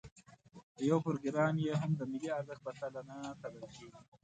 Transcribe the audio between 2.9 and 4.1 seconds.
نه تلل کېږي.